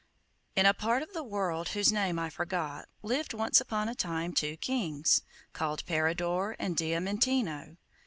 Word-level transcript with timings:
In 0.55 0.65
a 0.65 0.73
part 0.73 1.03
of 1.03 1.13
the 1.13 1.21
world 1.21 1.67
whose 1.69 1.91
name 1.91 2.17
I 2.17 2.31
forget 2.31 2.87
lived 3.03 3.35
once 3.35 3.61
upon 3.61 3.87
a 3.87 3.93
time 3.93 4.33
two 4.33 4.57
kings, 4.57 5.21
called 5.53 5.85
Peridor 5.85 6.55
and 6.57 6.75
Diamantino. 6.75 7.77